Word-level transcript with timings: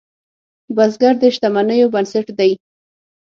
بزګر 0.75 1.13
د 1.21 1.23
شتمنیو 1.35 1.91
بنسټ 1.93 2.27
دی 2.37 2.51